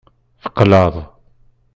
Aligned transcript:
Tqelɛeḍ. 0.43 0.95